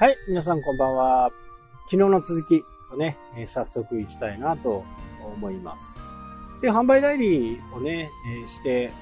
[0.00, 1.32] はい、皆さんこんばんは。
[1.86, 2.62] 昨日の続き
[2.94, 4.84] をね、えー早速行きたいなと
[5.20, 6.00] 思います。
[6.62, 8.08] で、販売代理をね、
[8.40, 8.92] えーして、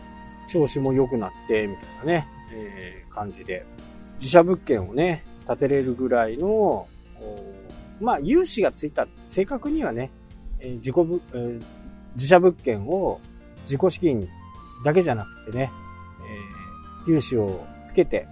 [0.49, 3.67] 調子も良くなって、みたいなね、えー感じで、
[4.15, 6.89] 自社物件をね、建てれるぐらいの、
[8.01, 10.11] まあ、融資がついた、正確にはね、
[10.61, 11.61] えー自己ぶ、え
[12.15, 13.21] 自社物件を
[13.65, 14.27] 自己資金
[14.83, 15.71] だけじゃなくてね、
[17.05, 18.27] えー融資をつけて、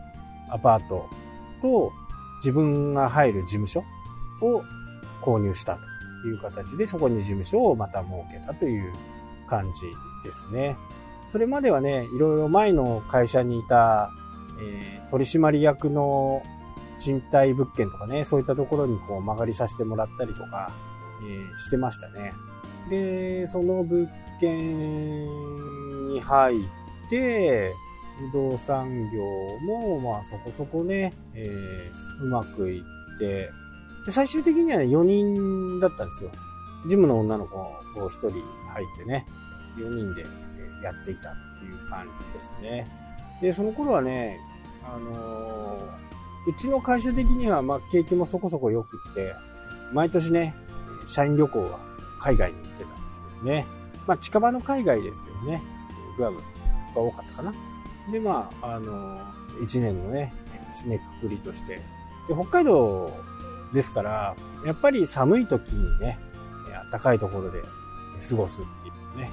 [0.48, 1.10] アパート
[1.60, 1.92] と
[2.44, 3.82] 自分が入る事務所
[4.42, 4.62] を
[5.22, 5.78] 購入した
[6.22, 8.92] という形で、そこに事務所をまた設けたという
[9.48, 9.82] 感じ
[10.22, 10.76] ですね。
[11.28, 14.10] それまではね、いろいろ前の会社にいた、
[14.60, 16.42] えー取締役の
[16.98, 20.72] 賃貸物件とかね、そういったところにこう曲がりさせてもらったりとか、
[21.22, 22.34] えーしてましたね。
[22.90, 24.08] で、その物
[24.40, 26.64] 件に入っ
[27.08, 27.74] て、
[28.32, 29.22] 不動産業
[29.66, 33.50] も、まあそこそこね、えーうまくいって、
[34.06, 36.30] で最終的にはね、4人だったんですよ。
[36.88, 39.26] ジムの女の子を1人入ってね、
[39.76, 40.22] 4人で
[40.82, 42.86] やっていたっていう感じですね。
[43.40, 44.38] で、その頃はね、
[44.84, 46.04] あのー
[46.46, 49.34] うちの会社的には、まあ、景気もそこそこ良くって、
[49.92, 50.54] 毎年ね、
[51.06, 51.80] 社員旅行は
[52.20, 53.66] 海外に行ってたんですね。
[54.06, 55.62] まあ、近場の海外ですけどね、
[56.18, 56.38] グアム
[56.94, 57.54] が多かったかな。
[58.10, 59.20] で、まあ、あの、
[59.62, 60.33] 1年のね、
[60.72, 61.77] 締めくくりとして。
[61.77, 61.83] で、
[62.34, 63.10] 北海道
[63.72, 66.19] ですから、やっぱり寒い時にね、
[66.91, 67.62] 暖かいところで
[68.28, 69.30] 過ごすっていうのね、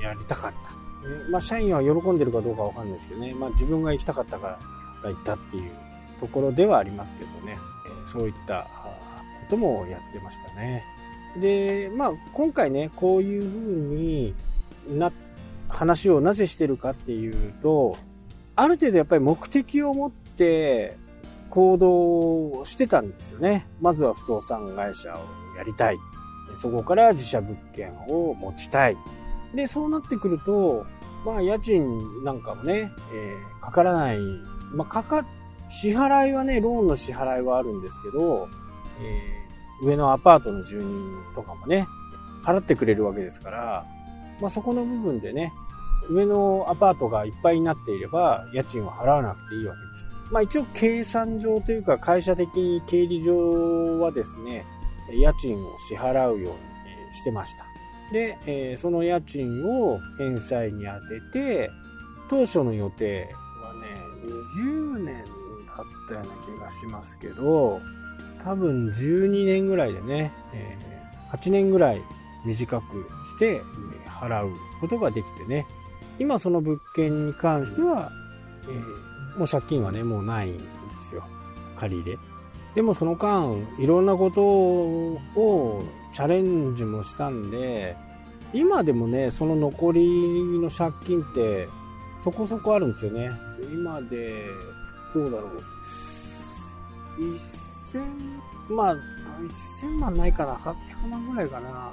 [0.00, 0.86] やりたかった。
[1.08, 4.58] でまあ、社員は喜んでるかどうかわかんないですけどね、まあ、自分が行きたかったか
[5.02, 5.70] ら行ったっていう
[6.18, 7.58] ところではありますけどね、
[8.10, 10.84] そういったこともやってましたね。
[11.40, 14.34] で、まあ、今回ね、こういうふうに
[14.88, 15.12] な、
[15.68, 17.96] 話をなぜしてるかっていうと、
[18.54, 20.96] ある程度やっぱり目的を持って
[21.50, 23.66] 行動してたんですよね。
[23.80, 25.20] まずは不動産会社を
[25.56, 25.98] やりたい。
[26.54, 28.96] そこから自社物件を持ちたい。
[29.54, 30.86] で、そうなってくると、
[31.24, 34.18] まあ、家賃なんかもね、えーかからない。
[34.72, 35.26] まあ、かか、
[35.68, 38.48] 支払いはね、ローンの支払いはあるんですけど、
[39.00, 39.46] えー
[39.82, 41.86] 上のアパートの住人とかもね、
[42.42, 43.86] 払ってくれるわけですから、
[44.40, 45.52] まあ、そこの部分でね、
[46.08, 50.06] 上のアパートがいっぱいになっていれば、家賃は払わなくていいわけです。
[50.30, 54.64] まあ一応計算上というか会社的に経理上はですね、
[55.12, 57.64] 家賃を支払うようにしてました。
[58.12, 61.70] で、えその家賃を返済に当てて、
[62.28, 63.28] 当初の予定
[63.62, 63.80] はね、
[64.58, 65.24] 20年
[65.66, 67.80] だったような気がしますけど、
[68.42, 70.76] 多分12年ぐらいでね、え
[71.32, 72.02] 8年ぐらい
[72.46, 75.66] 短くしてえー払うことができてね、
[76.18, 78.10] 今その物件に関しては、
[78.64, 80.64] えーもう借金はね、もうないんで
[80.98, 81.22] すよ。
[81.78, 82.18] 借り入れ。
[82.74, 87.96] でもその間、いろんなことをチャレンジもしたんで、
[88.52, 91.68] 今でもね、その残りの借金って
[92.18, 93.30] そこそこあるんですよね。
[93.72, 94.46] 今で、
[95.14, 95.60] どうだろう。
[97.18, 98.00] 1000、
[98.70, 98.96] まあ、
[99.82, 100.54] 1000万ないかな。
[100.54, 101.92] 800万ぐらいかな。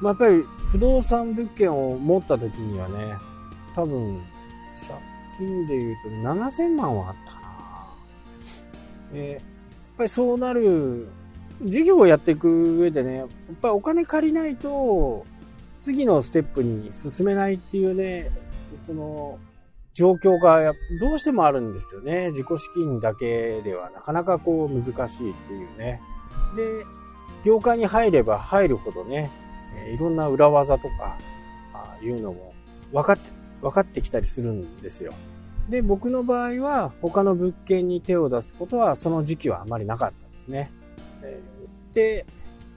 [0.00, 3.14] まあ、やっぱり不動産物件を持った時にはね、
[3.74, 4.20] 多分、
[4.78, 4.98] 借
[5.38, 7.46] 金で言うと7000万はあったかな。
[9.14, 9.42] えやっ
[9.96, 11.08] ぱりそうなる、
[11.62, 13.28] 事業をやっていく上でね、やっ
[13.62, 15.24] ぱりお金借りないと、
[15.80, 18.30] 次のステップに進めないっていうね、
[18.86, 19.38] この、
[19.96, 22.30] 状況がどうしてもあるんですよね。
[22.32, 26.02] 自己資金だけではなかなかこう難しいっていうね。
[26.54, 26.84] で、
[27.42, 29.30] 業界に入れば入るほどね、
[29.74, 31.18] えいろんな裏技とか、
[31.72, 32.54] あいうのも
[32.92, 33.30] 分かって、
[33.62, 35.12] 分かってきたりするんですよ。
[35.68, 40.70] で、僕の場合は他の物件に手を出すことはその時期はあまりなかったんですね。
[41.22, 41.40] え
[41.92, 42.26] で、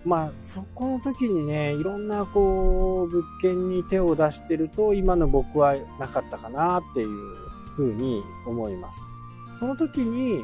[0.05, 7.09] まあ、そこの時にね、いろんなこう、物件に手を出してると、今の僕はなかったかなっていう
[7.75, 8.99] ふうに思います。
[9.55, 10.43] その時に、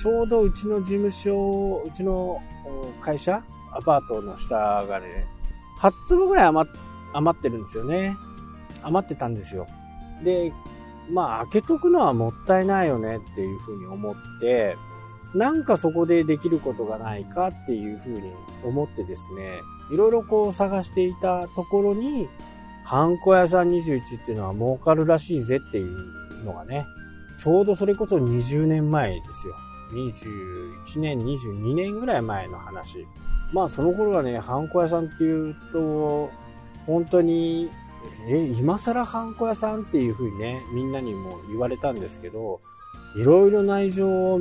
[0.00, 2.40] ちょうどうちの事務所、うちの
[3.02, 3.42] 会社、
[3.72, 4.56] アパートの下
[4.86, 5.26] がね、
[5.78, 6.68] 8坪ぐらい余
[7.12, 8.16] 余ってるんですよね。
[8.82, 9.66] 余ってたんですよ。
[10.24, 10.52] で、
[11.10, 14.76] まあ、開けとくのはもったいないよねっていうふうに思って、
[15.34, 18.32] なんかそこでできることがないかっていうふうに
[18.64, 19.60] 思ってですね、
[19.92, 22.28] いろいろこう探していたところに、
[22.84, 26.86] ハンコ屋さん21っていうのは儲かるらしいぜっていうのがね、
[27.38, 29.54] ちょうどそれこそ20年前ですよ。
[29.92, 33.06] 21年、22年ぐらい前の話。
[33.52, 36.30] まあその頃はね、ハンコ屋さんっていうと、
[36.86, 37.70] 本当に、
[38.28, 42.60] え、今更ハンコ屋さんっていうふうにね、みんなにも言われたんですけど、
[43.16, 44.40] いろいろ内情を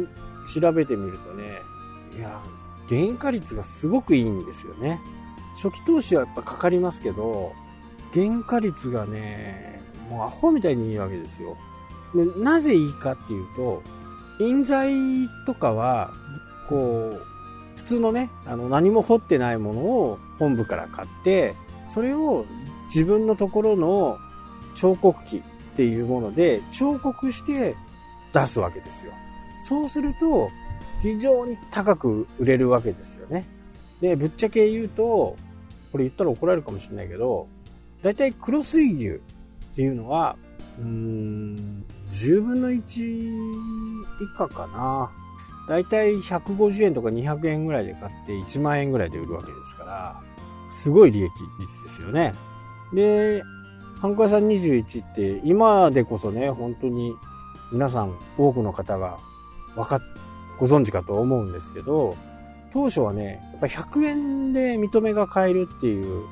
[0.54, 1.62] 調べてみるとね、
[2.18, 2.42] いや、
[2.88, 5.00] 原価率がすごくいいんですよね。
[5.56, 7.54] 初期投資はやっぱかかりますけど、
[8.14, 11.58] 原価率がね、もうアホみたいにいいわけですよ。
[12.14, 13.82] で、なぜいいかっていうと、
[14.40, 14.94] 印材
[15.46, 16.14] とかは、
[16.70, 17.35] こう、
[17.86, 21.56] 通のね、あの、何も彫ってないものを本部から買って、
[21.88, 22.46] それを
[22.94, 24.18] 自分のところの
[24.76, 25.42] 彫刻機っ
[25.76, 27.76] ていうもので彫刻して
[28.34, 29.14] 出すわけですよ。
[29.60, 30.50] そうすると、
[31.02, 33.46] 非常に高く売れるわけですよね。
[34.02, 35.36] で、ぶっちゃけ言うと、
[35.92, 37.48] これ言ったら怒られるかもしれないけど、
[38.02, 39.20] だいたい黒水牛っ
[39.76, 40.36] ていうのは、
[40.80, 45.12] うーん、10分の1以下かな。
[45.68, 50.22] だいたい150円とか200円ぐらいで買って1万円ぐらいで売るわけですから、
[50.72, 52.34] すごい利益率ですよね。
[52.94, 53.44] で、
[54.00, 57.16] ハンコ屋さん21って今でこそね、本当に
[57.72, 59.18] 皆さん多くの方が
[59.76, 60.02] わかっ、
[60.60, 62.16] ご存知かと思うんですけど、
[62.72, 66.26] 当初はね、やっぱ100円で認めが買えるっていう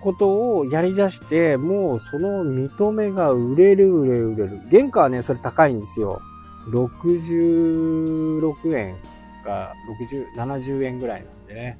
[0.00, 4.60] ことをやり出して、もうその認めが売れる売れる売れる。
[4.70, 6.22] 原価はね、それ高いんですよ。
[6.70, 8.96] 66円
[9.44, 9.74] か
[10.10, 11.78] 60、70円ぐらいなんでね。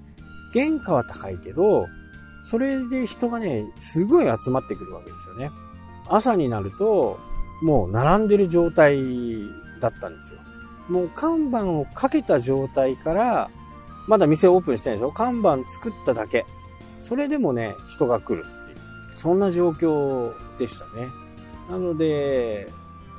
[0.53, 1.87] 原価は高いけど、
[2.43, 5.51] それで人がね、すごい集まってくるわけですよね。
[6.09, 7.19] 朝になると、
[7.63, 8.97] もう並んでる状態
[9.81, 10.39] だったんですよ。
[10.89, 13.51] もう看板をかけた状態から、
[14.07, 15.13] まだ店オープンしてないでしょ？
[15.13, 16.47] 看板作っただけ。
[17.01, 18.79] それでもね、人が来るっていう。
[19.19, 21.09] そんな状況でしたね。
[21.71, 22.73] なので、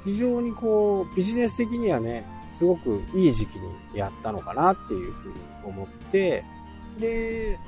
[0.09, 6.43] 非常にこう、ビジネス的にはね、すごくいい時期にやったのかなっていうふうに思って、
[6.99, 7.59] で、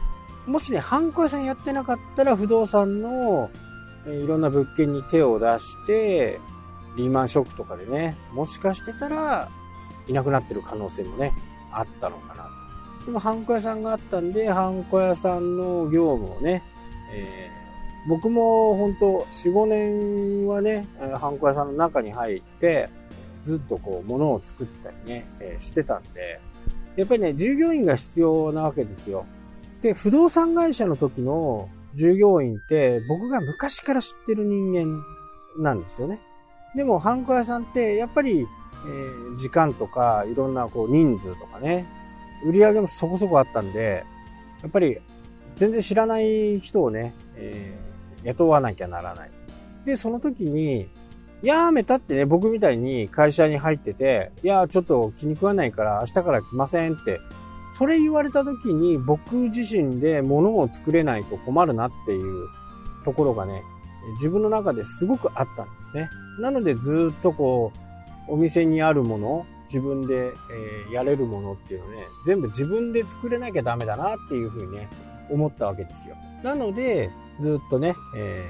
[0.48, 3.52] もしね、ハンコ屋さんやってなかったら不動産の、
[4.08, 6.40] いろんな物件に手を出して、
[6.98, 9.48] リーマンショックとかでね、もしかしてたら、
[10.08, 11.34] いなくなってる可能性もね、
[11.72, 12.44] あったのかな
[13.02, 13.06] と。
[13.06, 16.64] でも、ハンコ屋さんがあったんで、ハンコ屋さんの業務をね、
[17.14, 17.51] え、
[18.08, 20.88] 僕も本当4、5年はね、
[21.20, 22.90] ハンコ屋さんの中に入って、
[23.44, 26.40] ずっとこう、物を作ってたりね、えー、してたんで、
[26.96, 29.26] やっぱりね、従業員が必要なわけですよ。
[29.82, 35.04] で、不動産会社の時の従業員って僕が昔から知ってる人間
[35.58, 36.20] なんですよね。
[36.76, 41.86] でも、ハンコ屋さんってやっぱり、えー、時間とかいろんなこう人数とかね、
[42.46, 44.06] 売り上げもそこそこあったんで、
[44.62, 45.00] やっぱり
[45.56, 47.91] 全然知らない人をね、えー、
[48.24, 49.32] 雇わなきゃならない。
[49.86, 50.88] で、その時に、
[51.42, 57.20] やめたってね、僕みたいに会社に入ってて、いや、ちょっと気に食わないから明日から来ませんって
[57.72, 62.48] それ言われた時に僕自身で物を作れないと困るなっていう
[63.06, 63.64] ところがね、
[64.16, 66.10] 自分の中ですごくあったんですね。
[66.40, 67.72] なのでずっとこ
[68.28, 70.34] う、お店にあるもの、自分で、
[70.90, 74.90] え、やれるものっていうのね、全部自分で作れなきゃダメだなっていうふうにね、
[75.30, 76.16] 思ったわけですよ。
[76.44, 77.10] なので、
[77.40, 78.46] ずっとね、え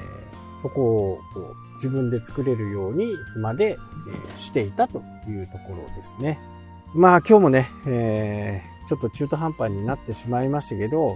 [0.60, 0.82] ー、そこ
[1.14, 3.78] をこう自分で作れるようにまで、
[4.36, 6.40] え、していたというところですね。
[6.94, 11.16] まあ今日もね、えちょっと中途半端になってしまいましたけど、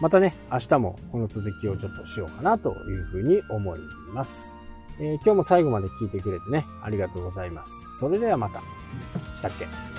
[0.00, 3.80] またね、明日もこの続きをちょっとしようかなというふうに思い
[4.12, 4.56] ます。
[4.98, 7.72] えー、今日も最後まで聞いてくれてね、ありがとうございます。
[7.98, 8.60] それではまた。
[9.36, 9.95] したっけ？